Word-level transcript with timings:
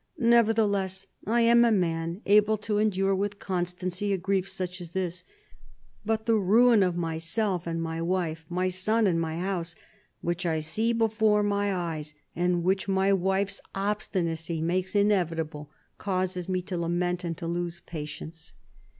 Never 0.17 0.51
theless, 0.51 1.05
I 1.27 1.41
am 1.41 1.63
a 1.63 1.71
man 1.71 2.21
able 2.25 2.57
to 2.57 2.79
endure 2.79 3.13
with 3.13 3.37
constancy 3.37 4.11
a 4.13 4.17
grief 4.17 4.49
such 4.49 4.81
as 4.81 4.89
this; 4.97 5.23
but 6.03 6.25
the 6.25 6.39
ruin 6.39 6.81
of 6.81 6.95
myself 6.97 7.67
and 7.67 7.79
my 7.79 8.01
wife, 8.01 8.43
my 8.49 8.67
son 8.67 9.05
and 9.05 9.21
my 9.21 9.37
house, 9.37 9.75
which 10.21 10.43
I 10.43 10.59
see 10.59 10.91
before 10.91 11.43
my 11.43 11.71
eyes, 11.71 12.15
and 12.35 12.63
which 12.63 12.87
my 12.87 13.13
wife's 13.13 13.61
obstinacy 13.75 14.59
makes 14.59 14.95
inevitable, 14.95 15.69
causes 15.99 16.49
me 16.49 16.63
to 16.63 16.79
lament 16.79 17.23
and 17.23 17.37
to 17.37 17.45
lose 17.45 17.79
patience." 17.81 18.55